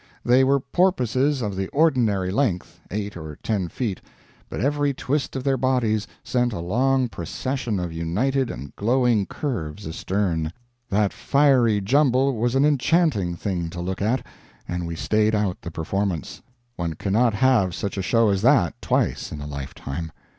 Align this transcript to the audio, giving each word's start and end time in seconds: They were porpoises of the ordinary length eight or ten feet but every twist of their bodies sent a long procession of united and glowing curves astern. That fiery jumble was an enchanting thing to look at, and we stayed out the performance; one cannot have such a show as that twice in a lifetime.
They 0.25 0.43
were 0.43 0.59
porpoises 0.59 1.43
of 1.43 1.55
the 1.55 1.67
ordinary 1.67 2.31
length 2.31 2.79
eight 2.89 3.15
or 3.15 3.37
ten 3.43 3.67
feet 3.67 4.01
but 4.49 4.59
every 4.59 4.95
twist 4.95 5.35
of 5.35 5.43
their 5.43 5.57
bodies 5.57 6.07
sent 6.23 6.53
a 6.53 6.59
long 6.59 7.07
procession 7.07 7.79
of 7.79 7.93
united 7.93 8.49
and 8.49 8.75
glowing 8.75 9.27
curves 9.27 9.85
astern. 9.85 10.51
That 10.89 11.13
fiery 11.13 11.81
jumble 11.81 12.35
was 12.35 12.55
an 12.55 12.65
enchanting 12.65 13.35
thing 13.35 13.69
to 13.69 13.79
look 13.79 14.01
at, 14.01 14.25
and 14.67 14.87
we 14.87 14.95
stayed 14.95 15.35
out 15.35 15.61
the 15.61 15.69
performance; 15.69 16.41
one 16.77 16.95
cannot 16.95 17.35
have 17.35 17.75
such 17.75 17.95
a 17.95 18.01
show 18.01 18.29
as 18.29 18.41
that 18.41 18.81
twice 18.81 19.31
in 19.31 19.39
a 19.39 19.45
lifetime. 19.45 20.11